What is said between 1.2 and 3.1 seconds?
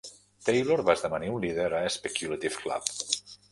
un líder a Speculative Club.